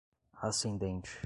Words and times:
ascendente 0.43 1.19